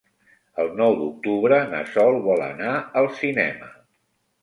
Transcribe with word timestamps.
El 0.63 0.71
nou 0.79 0.95
d'octubre 1.01 1.61
na 1.75 1.83
Sol 1.91 2.19
vol 2.31 2.43
anar 2.49 2.75
al 3.03 3.15
cinema. 3.23 3.73